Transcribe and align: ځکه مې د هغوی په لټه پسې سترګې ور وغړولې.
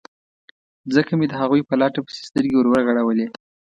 ځکه 0.95 1.11
مې 1.19 1.25
د 1.29 1.33
هغوی 1.41 1.61
په 1.69 1.73
لټه 1.81 1.99
پسې 2.05 2.21
سترګې 2.29 2.55
ور 2.57 2.67
وغړولې. 2.69 3.27